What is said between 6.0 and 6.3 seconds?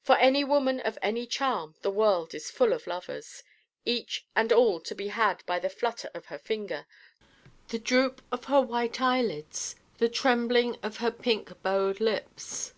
of